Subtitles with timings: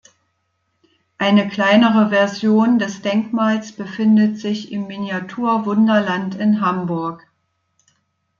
[1.19, 7.27] Eine kleinere Version des Denkmals befindet sich im Miniatur-Wunderland in Hamburg.